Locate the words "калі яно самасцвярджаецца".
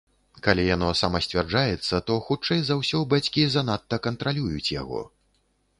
0.45-1.99